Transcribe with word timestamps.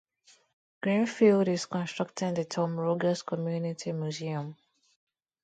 Greenfield 0.81 1.47
is 1.47 1.67
constructing 1.67 2.33
the 2.33 2.43
Tom 2.43 2.75
Rogers 2.75 3.21
Community 3.21 3.91
Museum. 3.91 4.55